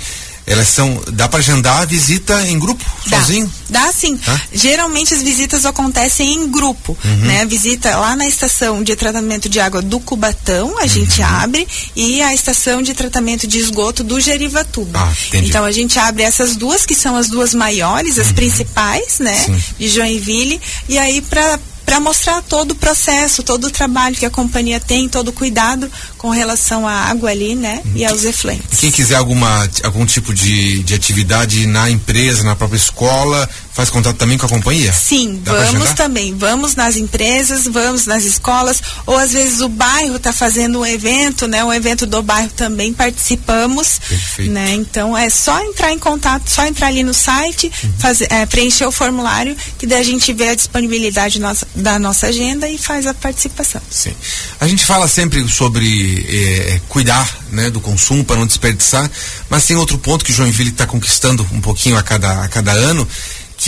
Elas 0.50 0.68
são. 0.68 1.02
Dá 1.14 1.28
para 1.30 1.40
agendar 1.40 1.82
a 1.82 1.86
visita 1.86 2.46
em 2.48 2.58
grupo, 2.58 2.84
Dá. 3.08 3.20
sozinho? 3.20 3.52
Dá 3.70 3.92
sim. 3.92 4.20
Hã? 4.28 4.42
Geralmente 4.52 5.14
as 5.14 5.22
visitas 5.22 5.66
acontecem 5.66 6.34
em 6.34 6.50
grupo, 6.50 6.98
Uhum. 7.06 7.16
né? 7.18 7.42
A 7.42 7.46
visita 7.46 7.96
lá 7.98 8.16
na 8.16 8.28
estação 8.28 8.84
de 8.84 8.96
tratamento 8.96 9.48
de 9.48 9.60
água 9.60 9.82
do 9.82 10.00
Cubatão, 10.00 10.78
a 10.80 10.88
gente 10.88 11.22
Uhum. 11.22 11.28
abre, 11.28 11.68
e 11.96 12.22
a 12.22 12.34
estação 12.34 12.82
de 12.82 12.94
tratamento 12.94 13.46
de 13.48 13.60
esgoto 13.60 14.04
do 14.04 14.20
Gerivatuba. 14.20 15.00
Ah, 15.00 15.14
então 15.34 15.64
a 15.64 15.72
gente 15.72 16.00
abre 16.00 16.24
essas 16.24 16.56
duas 16.56 16.86
que 16.86 16.96
são 16.96 17.16
as 17.16 17.28
duas 17.30 17.54
maiores, 17.54 18.18
as 18.18 18.32
principais, 18.32 19.20
né? 19.20 19.46
Uhum. 19.48 19.60
Sim. 19.60 19.64
De 19.78 19.88
Joinville, 19.90 20.60
e 20.88 20.98
aí 20.98 21.22
para 21.22 21.60
para 21.90 22.00
mostrar 22.00 22.44
todo 22.44 22.74
o 22.74 22.76
processo, 22.76 23.42
todo 23.42 23.66
o 23.66 23.72
trabalho 23.72 24.16
que 24.16 24.24
a 24.24 24.30
companhia 24.30 24.80
tem, 24.80 25.10
todo 25.10 25.30
o 25.30 25.34
cuidado 25.34 25.92
com 26.20 26.30
relação 26.30 26.88
à 26.88 26.94
água 26.94 27.32
ali, 27.32 27.56
né? 27.56 27.82
E 27.96 28.06
aos 28.06 28.26
efluentes. 28.26 28.80
Quem 28.80 28.92
quiser 28.92 29.16
alguma, 29.16 29.68
algum 29.84 30.06
tipo 30.06 30.32
de, 30.32 30.84
de 30.84 30.94
atividade 30.94 31.66
na 31.66 31.90
empresa, 31.90 32.44
na 32.44 32.56
própria 32.56 32.78
escola, 32.78 33.50
faz 33.80 33.90
contato 33.90 34.18
também 34.18 34.38
com 34.38 34.46
a 34.46 34.50
companhia? 34.50 34.92
Sim, 34.92 35.40
Dá 35.42 35.54
vamos 35.54 35.94
também. 35.94 36.36
Vamos 36.36 36.76
nas 36.76 36.98
empresas, 36.98 37.66
vamos 37.66 38.06
nas 38.06 38.26
escolas, 38.26 38.82
ou 39.06 39.18
às 39.18 39.32
vezes 39.32 39.62
o 39.62 39.70
bairro 39.70 40.18
está 40.18 40.34
fazendo 40.34 40.80
um 40.80 40.86
evento, 40.86 41.48
né? 41.48 41.64
Um 41.64 41.72
evento 41.72 42.06
do 42.06 42.22
bairro 42.22 42.50
também 42.50 42.92
participamos. 42.92 44.00
Perfeito. 44.00 44.52
Né? 44.52 44.74
Então 44.74 45.18
é 45.18 45.30
só 45.30 45.58
entrar 45.64 45.94
em 45.94 46.00
contato, 46.00 46.50
só 46.50 46.66
entrar 46.66 46.88
ali 46.88 47.04
no 47.04 47.14
site, 47.14 47.72
Uhum. 47.82 47.94
fazer, 48.00 48.28
é, 48.30 48.46
preencher 48.46 48.86
o 48.86 48.92
formulário, 48.92 49.56
que 49.78 49.88
daí 49.88 50.02
a 50.02 50.04
gente 50.04 50.34
vê 50.34 50.50
a 50.50 50.56
disponibilidade 50.56 51.40
nossa, 51.40 51.66
da 51.74 51.98
nossa 51.98 52.28
agenda 52.28 52.68
e 52.68 52.78
faz 52.78 53.08
a 53.08 53.14
participação. 53.14 53.82
Sim. 53.90 54.14
A 54.60 54.68
gente 54.68 54.86
fala 54.86 55.08
sempre 55.08 55.48
sobre 55.48 56.26
eh, 56.28 56.82
cuidar 56.90 57.38
né, 57.52 57.70
do 57.70 57.80
consumo 57.80 58.26
para 58.26 58.36
não 58.36 58.46
desperdiçar, 58.46 59.10
mas 59.50 59.66
tem 59.66 59.78
outro 59.78 59.98
ponto 59.98 60.26
que 60.26 60.34
Joinville 60.34 60.72
está 60.72 60.86
conquistando 60.86 61.48
um 61.54 61.62
pouquinho 61.62 61.98
a 61.98 62.04
cada, 62.04 62.44
a 62.44 62.48
cada 62.48 62.72
ano, 62.72 63.08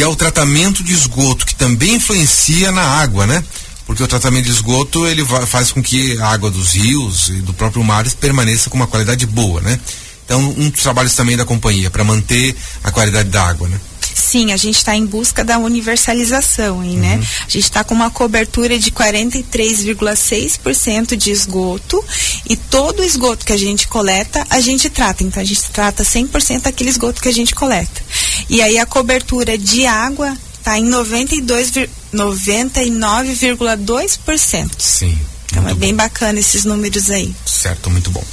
que 0.01 0.05
é 0.05 0.07
o 0.07 0.15
tratamento 0.15 0.83
de 0.83 0.93
esgoto, 0.93 1.45
que 1.45 1.53
também 1.53 1.93
influencia 1.93 2.71
na 2.71 2.81
água, 2.81 3.27
né? 3.27 3.43
Porque 3.85 4.01
o 4.01 4.07
tratamento 4.07 4.45
de 4.45 4.49
esgoto 4.49 5.05
ele 5.05 5.23
faz 5.45 5.71
com 5.71 5.79
que 5.79 6.17
a 6.17 6.25
água 6.25 6.49
dos 6.49 6.73
rios 6.73 7.29
e 7.29 7.33
do 7.33 7.53
próprio 7.53 7.83
mar 7.83 8.03
permaneça 8.13 8.67
com 8.67 8.77
uma 8.77 8.87
qualidade 8.87 9.27
boa, 9.27 9.61
né? 9.61 9.79
Então, 10.25 10.39
um 10.57 10.71
dos 10.71 10.81
trabalhos 10.81 11.13
também 11.13 11.37
da 11.37 11.45
companhia 11.45 11.91
para 11.91 12.03
manter 12.03 12.55
a 12.83 12.89
qualidade 12.89 13.29
da 13.29 13.47
água, 13.47 13.67
né? 13.69 13.79
Sim, 14.13 14.51
a 14.51 14.57
gente 14.57 14.77
está 14.77 14.95
em 14.95 15.05
busca 15.05 15.43
da 15.43 15.57
universalização, 15.57 16.83
hein, 16.83 16.95
Uhum. 16.95 16.99
né? 17.01 17.19
A 17.39 17.43
gente 17.49 17.59
está 17.63 17.83
com 17.83 17.93
uma 17.93 18.09
cobertura 18.11 18.77
de 18.79 18.91
43,6% 18.91 21.15
de 21.15 21.31
esgoto 21.31 22.03
e 22.49 22.55
todo 22.55 23.01
o 23.01 23.03
esgoto 23.03 23.45
que 23.45 23.53
a 23.53 23.57
gente 23.57 23.87
coleta, 23.87 24.45
a 24.49 24.59
gente 24.61 24.89
trata. 24.89 25.23
Então 25.23 25.41
a 25.41 25.45
gente 25.45 25.63
trata 25.71 26.03
100% 26.03 26.63
daquele 26.63 26.89
esgoto 26.89 27.21
que 27.21 27.29
a 27.29 27.33
gente 27.33 27.53
coleta. 27.55 28.01
E 28.49 28.61
aí 28.61 28.77
a 28.77 28.85
cobertura 28.85 29.57
de 29.57 29.85
água 29.85 30.35
está 30.59 30.77
em 30.77 30.83
92, 30.85 31.69
vir- 31.71 31.89
99,2%. 32.13 34.69
Sim. 34.79 35.17
Então 35.51 35.67
é 35.67 35.73
bem 35.73 35.93
bacana 35.95 36.39
esses 36.39 36.63
números 36.65 37.09
aí. 37.09 37.33
Certo, 37.45 37.89
muito 37.89 38.09
bom. 38.09 38.23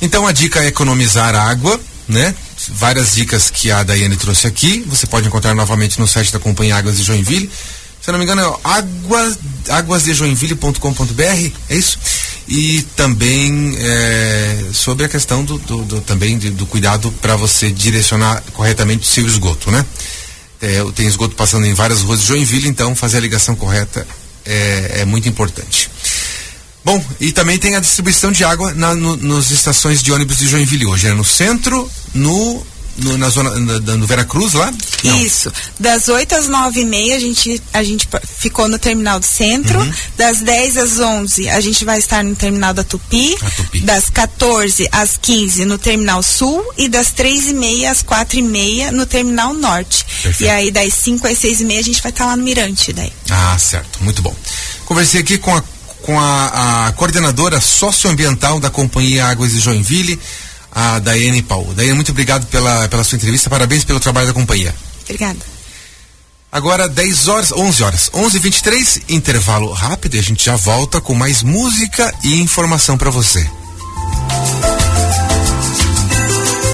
Então 0.00 0.26
a 0.26 0.32
dica 0.32 0.62
é 0.62 0.66
economizar 0.68 1.34
água, 1.34 1.80
né? 2.08 2.34
Várias 2.70 3.14
dicas 3.14 3.50
que 3.50 3.70
a 3.70 3.82
Daiane 3.82 4.16
trouxe 4.16 4.46
aqui, 4.46 4.84
você 4.86 5.06
pode 5.06 5.26
encontrar 5.26 5.54
novamente 5.54 5.98
no 5.98 6.06
site 6.06 6.32
da 6.32 6.38
Companhia 6.38 6.76
Águas 6.76 6.96
de 6.98 7.02
Joinville. 7.02 7.50
Se 8.00 8.10
eu 8.10 8.12
não 8.12 8.18
me 8.18 8.24
engano, 8.24 8.40
é 8.42 8.58
água, 8.68 9.36
águasdejoinville.com.br, 9.68 11.22
é 11.68 11.74
isso? 11.76 11.98
E 12.48 12.82
também 12.96 13.76
é, 13.78 14.64
sobre 14.72 15.04
a 15.04 15.08
questão 15.08 15.44
do, 15.44 15.58
do- 15.58 15.82
do- 15.84 16.00
também 16.00 16.38
de- 16.38 16.50
do 16.50 16.64
cuidado 16.66 17.12
para 17.20 17.36
você 17.36 17.70
direcionar 17.70 18.42
corretamente 18.54 19.02
o 19.02 19.06
seu 19.10 19.26
esgoto, 19.26 19.70
né? 19.70 19.84
É, 20.60 20.82
tem 20.94 21.06
esgoto 21.06 21.34
passando 21.36 21.66
em 21.66 21.74
várias 21.74 22.00
ruas 22.02 22.20
de 22.20 22.26
Joinville, 22.26 22.68
então 22.68 22.94
fazer 22.94 23.18
a 23.18 23.20
ligação 23.20 23.54
correta 23.54 24.06
é, 24.44 25.00
é 25.00 25.04
muito 25.04 25.28
importante. 25.28 25.90
Bom, 26.84 27.04
e 27.20 27.32
também 27.32 27.58
tem 27.58 27.76
a 27.76 27.80
distribuição 27.80 28.32
de 28.32 28.44
água 28.44 28.72
na, 28.74 28.94
no, 28.94 29.16
nos 29.16 29.50
estações 29.50 30.02
de 30.02 30.10
ônibus 30.12 30.38
de 30.38 30.48
Joinville 30.48 30.86
hoje. 30.86 31.08
É 31.08 31.12
no 31.12 31.24
centro, 31.24 31.90
no, 32.14 32.66
no- 32.96 33.18
na 33.18 33.28
zona 33.28 33.50
na- 33.58 33.78
da- 33.78 33.96
no 33.96 34.06
Veracruz 34.06 34.54
lá? 34.54 34.72
Não. 35.04 35.22
Isso. 35.22 35.52
Das 35.78 36.08
8 36.08 36.34
às 36.34 36.48
9 36.48 36.80
e 36.80 36.84
meia 36.86 37.16
a 37.16 37.20
gente, 37.20 37.60
a 37.74 37.82
gente 37.82 38.08
ficou 38.38 38.68
no 38.68 38.78
terminal 38.78 39.20
do 39.20 39.26
centro. 39.26 39.78
Uhum. 39.80 39.92
Das 40.16 40.40
10 40.40 40.76
às 40.78 40.98
11 40.98 41.48
a 41.48 41.60
gente 41.60 41.84
vai 41.84 41.98
estar 41.98 42.24
no 42.24 42.34
terminal 42.34 42.72
da 42.72 42.82
Tupi. 42.82 43.36
Tupi. 43.56 43.80
Das 43.80 44.08
14 44.08 44.88
às 44.90 45.18
15 45.20 45.64
no 45.66 45.76
terminal 45.78 46.22
sul. 46.22 46.64
E 46.78 46.88
das 46.88 47.10
3 47.12 47.48
e 47.50 47.52
meia 47.54 47.90
às 47.90 48.02
4 48.02 48.38
e 48.38 48.42
meia 48.42 48.90
no 48.90 49.04
terminal 49.04 49.52
norte. 49.52 50.04
Perfeito. 50.22 50.42
E 50.44 50.48
aí 50.48 50.70
das 50.70 50.94
5 50.94 51.26
às 51.26 51.38
6 51.38 51.60
e 51.60 51.64
meia 51.64 51.80
a 51.80 51.84
gente 51.84 52.00
vai 52.02 52.10
estar 52.10 52.24
lá 52.26 52.36
no 52.36 52.42
Mirante 52.42 52.92
daí. 52.94 53.12
Ah, 53.30 53.56
certo, 53.58 54.02
muito 54.02 54.22
bom. 54.22 54.34
Conversei 54.86 55.20
aqui 55.20 55.36
com 55.38 55.54
a, 55.54 55.62
com 56.02 56.18
a, 56.18 56.86
a 56.86 56.92
coordenadora 56.92 57.60
socioambiental 57.60 58.60
da 58.60 58.70
Companhia 58.70 59.26
Águas 59.26 59.52
de 59.52 59.60
Joinville, 59.60 60.18
a 60.72 60.98
Daiane 60.98 61.42
Paulo. 61.42 61.74
Daiane, 61.74 61.94
muito 61.94 62.12
obrigado 62.12 62.46
pela, 62.46 62.88
pela 62.88 63.04
sua 63.04 63.16
entrevista, 63.16 63.50
parabéns 63.50 63.84
pelo 63.84 64.00
trabalho 64.00 64.28
da 64.28 64.32
companhia. 64.32 64.74
Obrigada. 65.04 65.38
Agora 66.50 66.88
10 66.88 67.28
horas, 67.28 67.52
11 67.52 67.82
horas, 67.82 68.10
11:23, 68.12 69.02
intervalo 69.08 69.70
rápido 69.72 70.14
e 70.14 70.18
a 70.18 70.22
gente 70.22 70.44
já 70.44 70.56
volta 70.56 71.00
com 71.00 71.14
mais 71.14 71.42
música 71.42 72.12
e 72.24 72.40
informação 72.40 72.96
para 72.96 73.10
você. 73.10 73.48